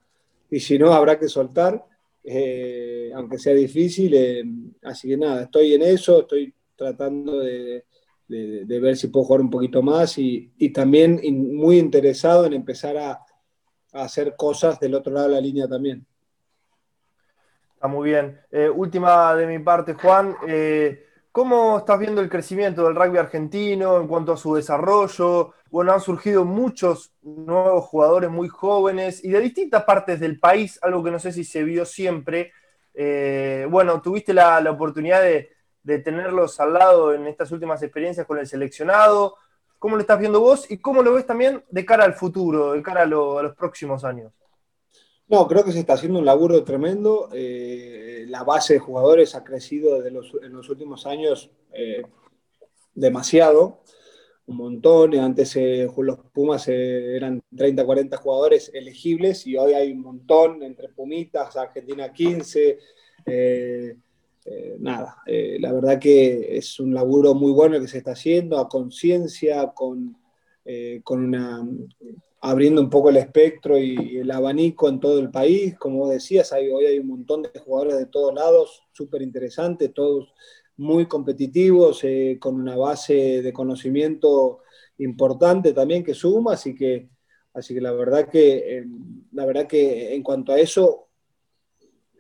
[0.51, 1.85] y si no habrá que soltar,
[2.25, 4.45] eh, aunque sea difícil, eh,
[4.85, 7.85] así que nada, estoy en eso, estoy tratando de,
[8.29, 11.21] de, ver si puedo jugar un poquito más y, y también
[11.57, 13.11] muy interesado en empezar a,
[13.93, 16.07] a hacer cosas del otro lado de la línea también.
[17.75, 18.41] Está muy bien.
[18.51, 20.37] Eh, última de mi parte, Juan.
[20.47, 25.55] Eh, ¿Cómo estás viendo el crecimiento del rugby argentino en cuanto a su desarrollo?
[25.71, 31.03] Bueno, han surgido muchos nuevos jugadores muy jóvenes y de distintas partes del país, algo
[31.03, 32.53] que no sé si se vio siempre.
[32.93, 35.51] Eh, bueno, tuviste la, la oportunidad de,
[35.83, 39.37] de, tenerlos al lado en estas últimas experiencias con el seleccionado.
[39.79, 42.83] ¿Cómo lo estás viendo vos y cómo lo ves también de cara al futuro, de
[42.83, 44.33] cara a, lo, a los próximos años?
[45.29, 47.29] No, creo que se está haciendo un laburo tremendo.
[47.33, 50.15] Eh, la base de jugadores ha crecido en
[50.53, 52.03] los últimos años eh,
[52.95, 53.83] demasiado,
[54.47, 55.15] un montón.
[55.15, 60.63] Antes eh, los Pumas eh, eran 30, 40 jugadores elegibles y hoy hay un montón
[60.63, 62.79] entre Pumitas, Argentina 15.
[64.79, 69.69] Nada, la verdad que es un laburo muy bueno que se está haciendo, a conciencia,
[69.69, 70.17] con,
[71.05, 71.65] con una
[72.45, 75.79] abriendo un poco el espectro y el abanico en todo el país.
[75.79, 80.35] Como decías, hoy hay un montón de jugadores de todos lados, súper interesantes, todos
[80.77, 84.59] muy competitivos, eh, con una base de conocimiento
[84.99, 87.09] importante también que suma, así que,
[87.55, 88.87] así que la verdad que, eh,
[89.33, 91.11] la verdad que en cuanto a eso,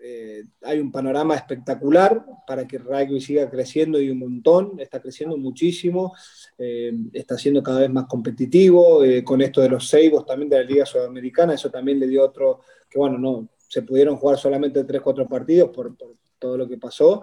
[0.04, 5.36] eh, hay un panorama espectacular para que rugby siga creciendo y un montón, está creciendo
[5.36, 6.12] muchísimo,
[6.58, 10.58] eh, está siendo cada vez más competitivo, eh, con esto de los seibos también de
[10.58, 14.84] la Liga Sudamericana, eso también le dio otro, que bueno, no, se pudieron jugar solamente
[14.84, 17.22] 3-4 partidos por, por, todo lo que pasó,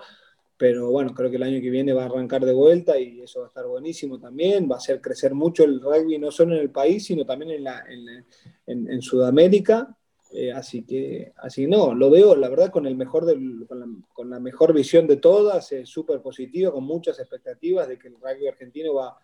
[0.55, 3.41] pero bueno, creo que el año que viene va a arrancar de vuelta y eso
[3.41, 6.61] va a estar buenísimo también, va a hacer crecer mucho el rugby no solo en
[6.61, 8.25] el país, sino también en, la, en,
[8.65, 9.97] en, en Sudamérica,
[10.31, 13.87] eh, así que, así no, lo veo, la verdad, con, el mejor del, con, la,
[14.13, 18.15] con la mejor visión de todas, es súper positivo, con muchas expectativas de que el
[18.15, 19.17] rugby argentino va,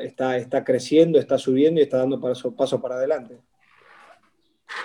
[0.00, 3.40] está, está creciendo, está subiendo y está dando paso, paso para adelante.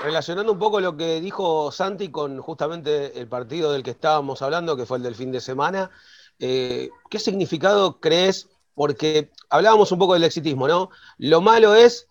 [0.03, 4.77] Relacionando un poco lo que dijo Santi con justamente el partido del que estábamos hablando,
[4.77, 5.91] que fue el del fin de semana,
[6.39, 8.49] eh, ¿qué significado crees?
[8.75, 10.89] Porque hablábamos un poco del exitismo, ¿no?
[11.17, 12.07] Lo malo es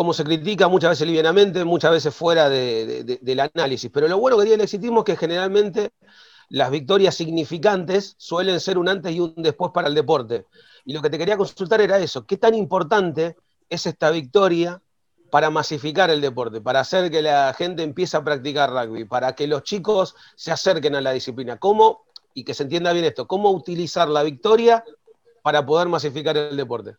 [0.00, 3.90] como se critica muchas veces livianamente, muchas veces fuera de, de, del análisis.
[3.92, 5.90] Pero lo bueno que tiene el exitismo es que generalmente
[6.48, 10.46] las victorias significantes suelen ser un antes y un después para el deporte.
[10.86, 13.36] Y lo que te quería consultar era eso, ¿qué tan importante
[13.68, 14.80] es esta victoria
[15.30, 19.46] para masificar el deporte, para hacer que la gente empiece a practicar rugby, para que
[19.46, 21.58] los chicos se acerquen a la disciplina?
[21.58, 24.82] ¿Cómo, y que se entienda bien esto, cómo utilizar la victoria
[25.42, 26.96] para poder masificar el deporte?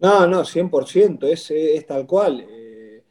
[0.00, 2.46] No, no, 100%, es, es tal cual.
[2.48, 3.02] Eh,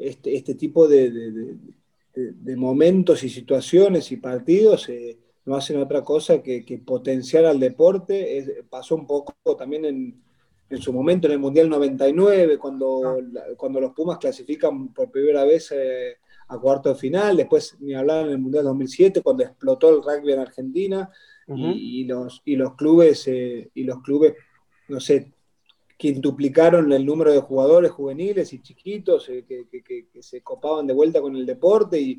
[0.00, 5.80] este, este, tipo de, de, de, de, momentos y situaciones y partidos eh, no hacen
[5.80, 8.38] otra cosa que, que potenciar al deporte.
[8.38, 10.22] Es, pasó un poco también en,
[10.68, 13.18] en, su momento en el Mundial 99, cuando,
[13.56, 16.16] cuando los Pumas clasifican por primera vez eh,
[16.48, 20.32] a cuarto de final, después ni hablar en el Mundial 2007, cuando explotó el rugby
[20.32, 21.10] en Argentina.
[21.48, 24.34] y, los, y los clubes, eh, y los clubes,
[24.88, 25.31] no sé,
[26.02, 31.36] quintuplicaron el número de jugadores juveniles y chiquitos eh, que, se copaban de vuelta con
[31.36, 32.18] el deporte y,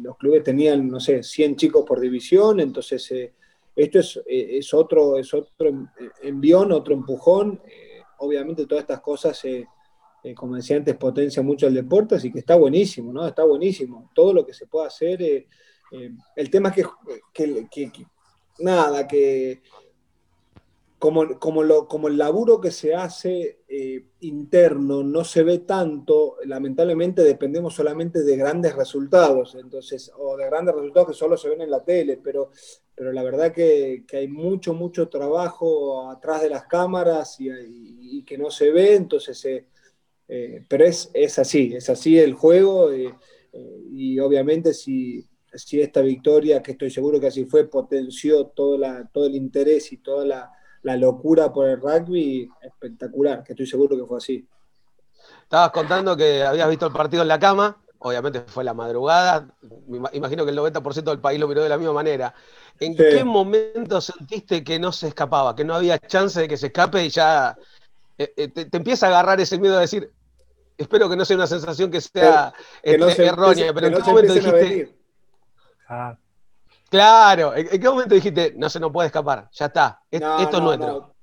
[0.00, 3.34] los clubes tenían, no sé, 100 chicos por división, entonces eh,
[3.74, 5.90] esto es, es, otro, es otro
[6.22, 7.60] envión, otro empujón.
[8.18, 9.42] obviamente todas estas cosas,
[10.36, 13.26] como decía antes, potencian mucho el deporte, así que está buenísimo, ¿no?
[13.26, 14.08] Está buenísimo.
[14.14, 15.20] Todo lo que se pueda hacer
[15.90, 16.86] eh, el tema es
[17.32, 18.06] que,
[18.58, 19.62] nada, que
[20.98, 26.36] como, como, lo, como, el laburo que se hace eh, interno no se ve tanto,
[26.44, 31.60] lamentablemente dependemos solamente de grandes resultados, entonces, o de grandes resultados que solo se ven
[31.60, 32.50] en la tele, pero,
[32.94, 38.50] pero la verdad que, hay mucho, mucho trabajo atrás de las cámaras y, que no
[38.50, 39.46] se ve, entonces,
[40.26, 46.62] eh, pero es, es así, es así el juego y obviamente si si esta victoria,
[46.62, 50.52] que estoy seguro que así fue, potenció todo, la, todo el interés y toda la,
[50.82, 54.46] locura por el rugby, espectacular, que estoy seguro que fue así.
[55.42, 59.48] Estabas contando que habías visto el partido en la cama, obviamente fue la madrugada,
[60.12, 62.34] imagino que el 90% del país lo miró de la misma manera.
[62.78, 66.66] ¿En qué momento sentiste que no se escapaba, que no había chance de que se
[66.66, 67.56] escape y ya
[68.16, 70.12] eh, eh, te, empieza a agarrar ese miedo de decir,
[70.76, 74.94] espero que no sea una sensación que sea este, errónea, pero ¿en qué momento dijiste,
[76.88, 79.48] Claro, ¿En, qué momento dijiste, no se nos puede escapar?
[79.52, 81.14] Ya está, esto es nuestro.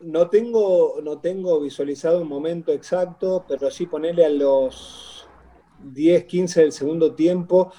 [0.00, 0.28] No.
[0.30, 5.28] tengo, no tengo visualizado un momento exacto, pero sí ponerle a los
[5.82, 7.72] 10, 15 del segundo tiempo.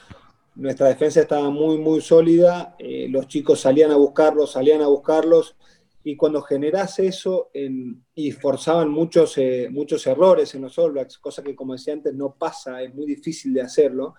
[0.54, 2.76] Nuestra defensa estaba muy, muy sólida.
[2.78, 5.56] Eh, los chicos salían a buscarlos, salían a buscarlos.
[6.03, 7.51] Y cuando generas eso
[8.15, 12.13] y forzaban muchos, eh, muchos errores en los All Blacks, cosa que como decía antes
[12.13, 14.15] no pasa, es muy difícil de hacerlo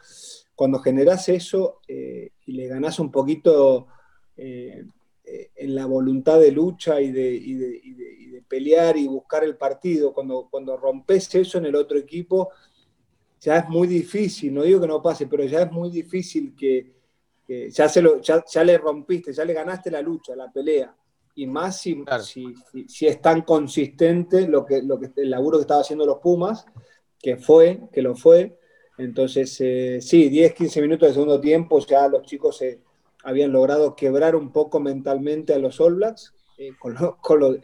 [0.55, 3.88] cuando generás eso eh, y le ganás un poquito
[4.37, 4.85] eh,
[5.25, 11.35] en la voluntad de lucha y de, pelear y buscar el partido, cuando, cuando rompes
[11.35, 12.51] eso en el otro equipo,
[13.40, 16.92] ya es muy difícil, no digo que no pase, pero ya es muy difícil que,
[17.71, 20.95] ya, se lo, ya, le rompiste, ya le ganaste la lucha, la pelea.
[21.35, 22.05] Y más si,
[22.87, 26.66] si, es tan consistente lo que, lo que, el laburo que estaba haciendo los Pumas,
[27.18, 28.59] que fue, que lo fue,
[28.99, 32.81] entonces, eh, sí, 10, 15 minutos de segundo tiempo, ya los chicos eh,
[33.25, 36.35] habían logrado quebrar un poco mentalmente a los All Blacks.
[36.59, 36.73] Eh,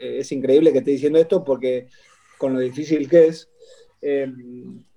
[0.01, 1.89] es increíble que esté diciendo esto porque
[2.39, 3.51] con lo difícil que es,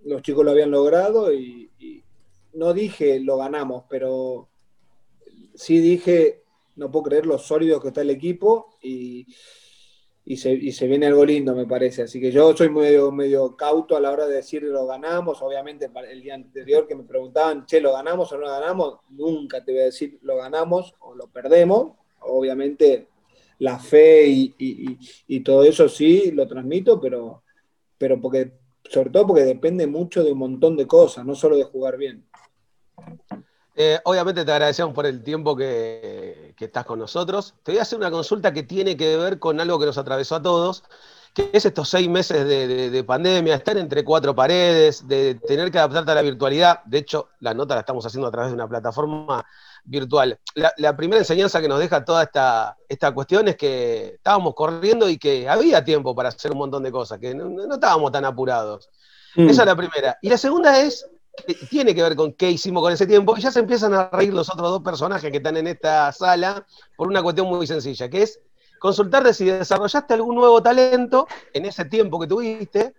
[0.03, 1.69] los chicos lo habían logrado y,
[2.53, 4.49] no dije lo ganamos, pero
[5.55, 6.40] sí dije,
[6.75, 9.27] no puedo creer lo sólido que está el equipo y,
[10.23, 12.03] y se, viene algo lindo, me parece.
[12.03, 15.41] Así que yo soy medio, medio cauto a la hora de decir lo ganamos.
[15.41, 18.99] Obviamente, el día anterior que me preguntaban, che, ¿lo ganamos o no lo ganamos?
[19.09, 21.93] Nunca te voy a decir lo ganamos o lo perdemos.
[22.21, 23.07] Obviamente,
[23.59, 27.43] la fe y, todo eso sí lo transmito, pero,
[27.97, 28.53] pero porque,
[28.83, 32.25] sobre todo porque depende mucho de un montón de cosas, no solo de jugar bien.
[33.75, 37.55] Eh, obviamente te agradecemos por el tiempo que, estás con nosotros.
[37.63, 40.35] Te voy a hacer una consulta que tiene que ver con algo que nos atravesó
[40.35, 40.83] a todos,
[41.33, 46.11] que es estos seis meses de, pandemia, estar entre cuatro paredes, de tener que adaptarte
[46.11, 46.83] a la virtualidad.
[46.83, 49.43] De hecho, la nota la estamos haciendo a través de una plataforma
[49.85, 50.39] virtual.
[50.77, 55.17] La, primera enseñanza que nos deja toda esta, esta cuestión es que estábamos corriendo y
[55.17, 58.89] que había tiempo para hacer un montón de cosas, que no, estábamos tan apurados.
[59.35, 59.49] Mm.
[59.49, 60.17] Esa es la primera.
[60.21, 61.09] Y la segunda es
[61.69, 64.33] tiene que ver con qué hicimos con ese tiempo, y ya se empiezan a reír
[64.33, 66.65] los otros dos personajes que están en esta sala
[66.95, 68.39] por una cuestión muy sencilla, que es
[68.79, 72.93] consultarte si desarrollaste algún nuevo talento en ese tiempo que tuviste,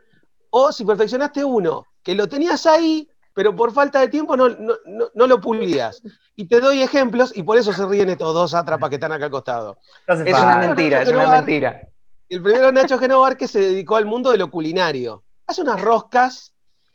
[0.51, 5.27] o si perfeccionaste uno, que lo tenías ahí, pero por falta de tiempo no, no,
[5.27, 6.03] lo pulías.
[6.37, 9.27] Y te doy ejemplos, y por eso se ríen estos dos atrapas que están acá
[9.27, 9.79] al costado.
[10.07, 11.88] Es una mentira, es una mentira.
[12.29, 15.25] El primero Nacho Genovar, que se dedicó al mundo de lo culinario.
[15.47, 16.53] Hace unas roscas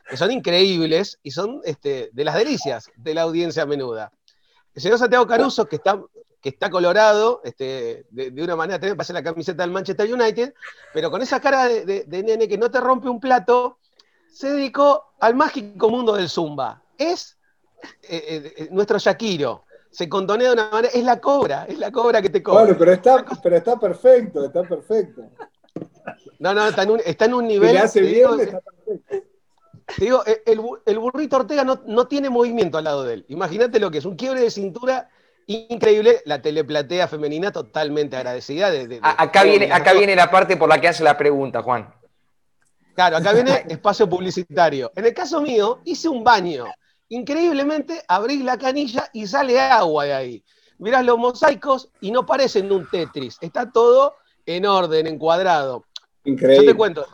[0.10, 4.12] que son increíbles y son este, de las delicias de la audiencia menuda.
[4.74, 6.00] El señor Santiago Caruso, que está,
[6.42, 10.54] que está colorado, este, de, una manera, también para la camiseta del Manchester United,
[10.94, 13.80] pero con esa cara de, nene que no te rompe un plato,
[14.32, 16.82] se dedicó al mágico mundo del Zumba.
[16.98, 17.38] Es
[18.04, 19.66] eh, eh, eh, nuestro Shakiro.
[19.90, 22.62] Se contonea de una manera, es la cobra, es la cobra que te cobra.
[22.62, 25.24] Bueno, pero está, pero está perfecto, está perfecto.
[26.40, 27.72] No, no, está en un, está en un nivel.
[27.72, 29.27] Si hace bien, está perfecto
[29.98, 33.26] digo, eh, el, burrito Ortega no, tiene movimiento al lado de él.
[33.30, 35.10] Imagínate lo que es, un quiebre de cintura
[35.48, 38.70] increíble, la teleplatea femenina totalmente agradecida.
[38.70, 41.94] De, acá, viene, acá viene la parte por la que hace la pregunta, Juan.
[42.96, 44.92] Claro, acá viene espacio publicitario.
[44.96, 46.66] En el caso mío, hice un baño.
[47.10, 50.44] Increíblemente, abrí la canilla y sale agua de ahí.
[50.80, 54.16] mirás los mosaicos y no parecen un Tetris, está todo
[54.46, 55.86] en orden, encuadrado.
[56.26, 56.66] Increíble.
[56.66, 57.08] Yo te cuento,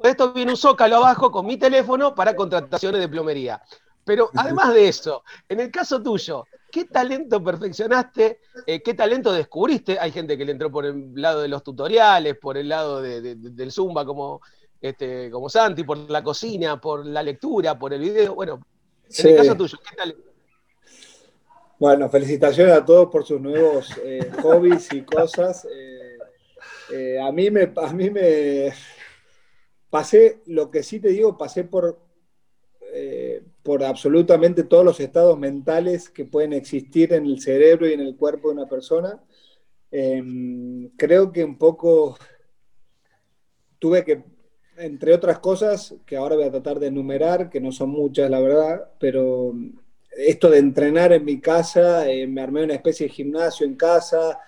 [0.00, 3.60] después de esto viene un zócalo abajo con mi teléfono para contrataciones de plomería.
[4.04, 8.40] Pero además de eso, en el caso tuyo, ¿qué talento perfeccionaste?
[8.66, 9.98] Eh, ¿Qué talento descubriste?
[9.98, 13.20] Hay gente que le entró por el lado de los tutoriales, por el lado de-
[13.20, 14.40] de- de- del Zumba como,
[14.80, 18.34] este, como Santi, por la cocina, por la lectura, por el video.
[18.34, 18.54] Bueno,
[19.06, 19.28] en Sí.
[19.28, 20.22] el caso tuyo, ¿qué talento?
[21.78, 25.66] Bueno, felicitaciones a todos por sus nuevos eh, hobbies y cosas.
[26.90, 28.72] Eh, a mí me, a mí me
[29.90, 32.00] pasé, lo que sí te digo, pasé por,
[32.92, 38.00] eh, por absolutamente todos los estados mentales que pueden existir en el cerebro y en
[38.00, 39.20] el cuerpo de una persona.
[39.92, 40.22] Eh,
[40.96, 42.16] creo que un poco
[43.78, 44.22] tuve que,
[44.76, 48.40] entre otras cosas, que ahora voy a tratar de enumerar, que no son muchas, la
[48.40, 49.52] verdad, pero
[50.16, 54.38] esto de entrenar en mi casa, eh, me armé una especie de gimnasio en casa,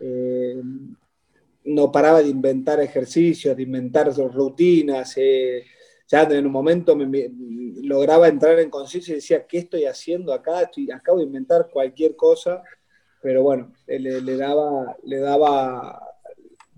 [0.00, 0.60] eh,
[1.64, 5.64] no paraba de inventar ejercicios, de inventar rutinas, eh,
[6.06, 7.30] ya en un momento me,
[7.82, 10.62] lograba entrar en conciencia y decía, ¿qué estoy haciendo acá?
[10.62, 12.62] Estoy, acabo de inventar cualquier cosa,
[13.20, 16.00] pero bueno, eh, le, daba, le daba,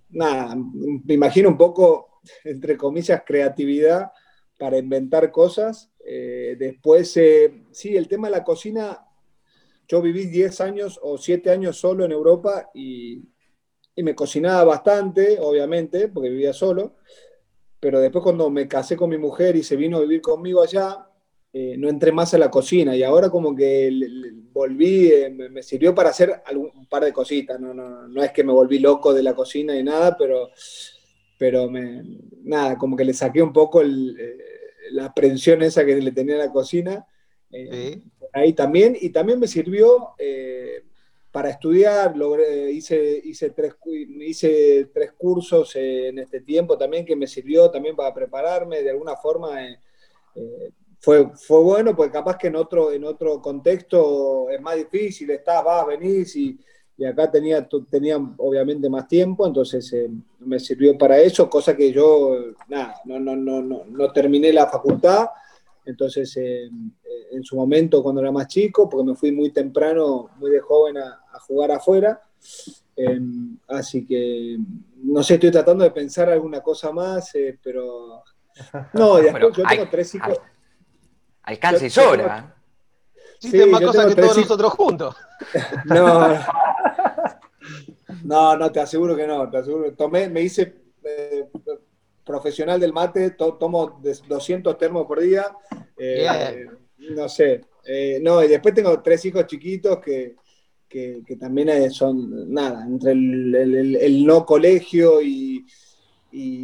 [0.09, 4.11] nada, me imagino un poco, entre comillas, creatividad
[4.59, 5.91] para inventar cosas.
[6.05, 7.17] Eh, después,
[7.71, 9.07] sí, el tema de la cocina,
[9.87, 13.23] yo viví 10 años o 7 años solo en Europa y,
[14.01, 16.97] y me cocinaba bastante, obviamente, porque vivía solo,
[17.81, 21.07] pero después cuando me casé con mi mujer y se vino a vivir conmigo allá,
[21.53, 25.31] eh, no entré más a la cocina y ahora como que le- le- volví, eh,
[25.31, 28.45] me, me sirvió para hacer algún, un par de cositas, no, no, no es que
[28.45, 30.51] me volví loco de la cocina y nada, pero,
[31.39, 32.03] pero me,
[32.43, 34.39] nada, como que le saqué un poco el, eh,
[34.93, 37.07] la aprensión esa que le tenía a la cocina.
[37.51, 38.03] Sí.
[38.33, 40.15] ahí también, y también me sirvió
[41.33, 47.27] para estudiar, logré- hice, hice, tres, hice tres cursos en este tiempo también que me
[47.27, 49.65] sirvió también para prepararme de alguna forma.
[49.65, 49.79] eh,
[50.35, 50.71] eh,
[51.03, 55.65] fue, fue bueno, porque capaz que en otro, en otro contexto es más difícil, estás,
[55.65, 56.59] vas, venís, y,
[56.99, 60.11] y acá tenía, tenía obviamente más tiempo, entonces eh,
[60.41, 62.37] me sirvió para eso, cosa que yo,
[62.69, 65.29] nada, no, no, no, no, no terminé la facultad,
[65.87, 70.29] entonces eh, eh, en su momento cuando era más chico, porque me fui muy temprano,
[70.39, 72.21] muy de joven a, a jugar afuera,
[72.97, 73.21] eh,
[73.69, 74.59] así que
[75.03, 78.23] no sé, estoy tratando de pensar alguna cosa más, eh, pero...
[78.93, 80.39] No, y después Bueno, yo tengo hay- tres hijos.
[81.43, 82.55] Alcanza y Yo- yo sobra.
[83.41, 84.51] Hiciste Sí, más cosas que todos hijos.
[84.51, 85.17] nosotros juntos.
[85.87, 86.35] No,
[88.25, 89.93] no, no, te aseguro que no, te aseguro.
[89.95, 91.49] Tomé, me hice eh,
[92.25, 95.47] profesional del mate, to- tomo de 200 termos por día.
[95.97, 96.67] eh,
[96.99, 100.37] no sé, eh, no, y después tengo tres hijos chiquitos que,
[100.91, 105.65] que, también eh, son, nada, entre el, no colegio y,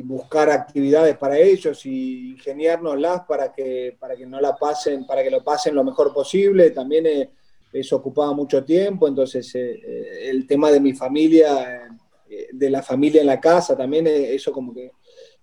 [0.05, 5.31] buscar actividades para ellos y ingeniárnoslas para que, para que no la pasen, para que
[5.31, 6.71] lo pasen lo mejor posible.
[6.71, 7.31] También eh,
[7.73, 11.89] eso ocupaba mucho tiempo, entonces eh, el tema de mi familia,
[12.53, 14.93] de la familia en la casa, también eso como que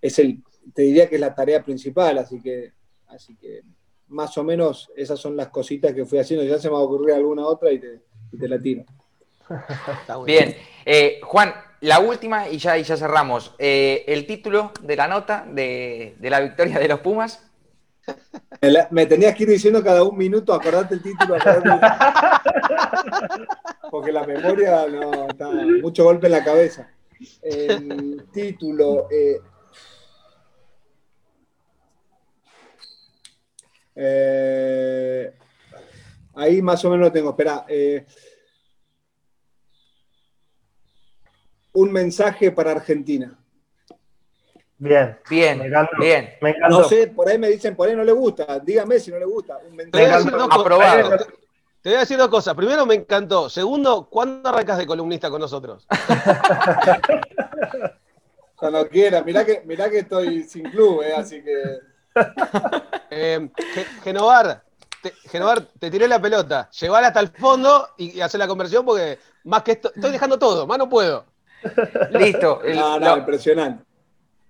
[0.02, 0.42] es el,
[0.74, 2.72] te diría que es la tarea principal, así que,
[3.08, 3.62] así que
[4.08, 6.84] más o menos esas son las cositas que fui haciendo, ya se me va a
[6.84, 8.02] ocurrir alguna otra y te,
[8.34, 8.84] y te la tiro.
[10.26, 10.56] Bien.
[10.86, 13.56] Eh, Juan, la última y ya, y ya cerramos.
[13.60, 17.50] Eh, el título de la nota de, de la victoria de los Pumas.
[18.62, 21.88] Me, la- me tenías que ir diciendo cada un minuto, acordate el título, acordate.
[23.92, 25.50] porque la memoria no, está
[25.82, 26.90] mucho golpe en la cabeza.
[27.42, 29.08] El título.
[29.12, 29.40] eh,
[33.96, 35.34] eh,
[36.36, 37.32] ahí más o menos lo tengo.
[37.32, 37.66] Espera.
[37.68, 38.06] eh,
[41.74, 43.38] un mensaje para Argentina.
[44.78, 45.18] Bien.
[45.30, 45.98] Bien, Me encantó.
[46.00, 46.30] bien.
[46.42, 46.82] Me encantó.
[46.82, 48.60] No sé, por ahí me dicen, por ahí no le gusta.
[48.60, 49.58] Dígame si no le gusta.
[49.58, 50.18] Un Te voy a mensaje.
[50.18, 51.04] decir dos Aprobado.
[51.12, 51.28] cosas.
[51.82, 52.54] Te voy a decir dos cosas.
[52.56, 53.50] Primero, me encantó.
[53.50, 55.88] Segundo, ¿cuándo arrancas de columnista con nosotros?
[58.56, 59.24] Cuando quiera.
[59.24, 61.80] Mirá que, mirá que estoy sin club, eh, así que.
[63.16, 64.64] Eh, Ge- Genovar,
[65.04, 66.70] te, Genovar, te tiré la pelota.
[66.80, 70.40] Llevar hasta el fondo y, y hacer la conversión porque más que esto, estoy dejando
[70.40, 71.26] todo, más no puedo.
[72.12, 72.62] Listo.
[72.66, 73.84] El- No, no, lo, impresionante.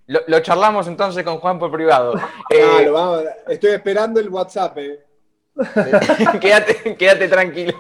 [0.08, 2.14] lo- lo charlamos entonces con Juan por privado.
[2.50, 5.00] Eh, lo vamos- estoy esperando el WhatsApp, eh.
[6.42, 7.78] quédate, quédate tranquilo.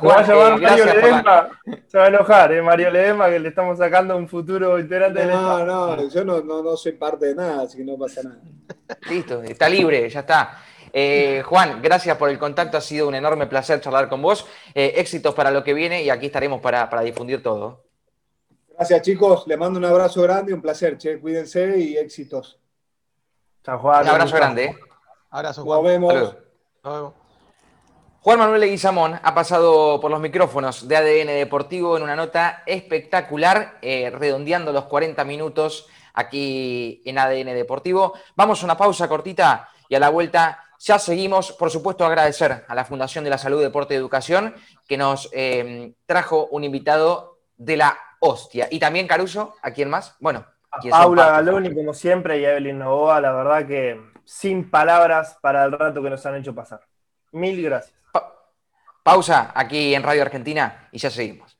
[0.00, 1.48] Lo va a llamar eh, Mario Ledesma.
[1.88, 2.62] Se va a enojar, ¿eh?
[2.62, 5.96] Mario Ledesma, que le estamos sacando un futuro integrante del No, Estado.
[5.96, 8.38] no, yo no, no, no soy parte de nada, así que no pasa nada.
[9.08, 10.58] Listo, está libre, ya está.
[10.96, 14.46] Eh, Juan, gracias por el contacto, ha sido un enorme placer charlar con vos.
[14.76, 17.82] Eh, éxitos para lo que viene y aquí estaremos para, difundir todo.
[18.68, 22.60] Gracias chicos, le mando un abrazo grande, un placer, che, cuídense y éxitos.
[23.64, 24.04] Chao Juan.
[24.04, 24.78] Un abrazo grande.
[25.30, 25.82] Abrazo Juan.
[25.82, 26.14] Nos vemos.
[26.84, 27.14] Nos vemos.
[28.20, 33.78] Juan Manuel Leguizamón ha pasado por los micrófonos de ADN Deportivo en una nota espectacular,
[33.82, 38.14] eh, redondeando los 40 minutos aquí en ADN Deportivo.
[38.36, 41.52] Vamos a una pausa cortita y a la vuelta ya seguimos.
[41.52, 44.54] Por supuesto, agradecer a la Fundación de la Salud, Deporte y Educación
[44.86, 48.68] que nos eh, trajo un invitado de la hostia.
[48.70, 50.16] Y también Caruso, ¿a quién más?
[50.20, 55.38] Bueno, a Paula Galoni, como siempre, y a Evelyn Novoa, la verdad que sin palabras
[55.40, 56.80] para el rato que nos han hecho pasar.
[57.32, 57.94] Mil gracias.
[59.02, 61.53] pausa aquí en Radio Argentina y ya seguimos.